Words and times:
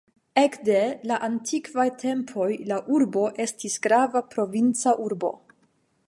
Ekde 0.41 0.77
la 1.09 1.17
antikvaj 1.27 1.85
tempoj 2.03 2.47
la 2.71 2.79
urbo 2.99 3.25
estis 3.45 3.75
grava 3.85 4.23
provinca 4.33 4.95
urbo. 5.09 5.31